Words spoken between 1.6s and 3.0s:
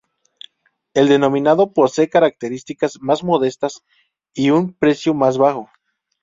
posee características